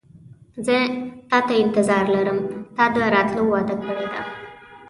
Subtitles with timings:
[0.65, 0.77] زه
[1.29, 2.39] تاته انتظار لرم
[2.75, 4.21] تا د راتلو وعده کړې ده.